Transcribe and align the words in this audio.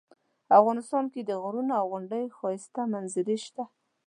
افغانستان 0.59 1.05
کې 1.13 1.21
د 1.23 1.31
غرونو 1.43 1.73
او 1.79 1.85
غونډیو 1.91 2.35
ښایسته 2.37 2.81
منظرې 2.93 3.37
شته 3.45 3.63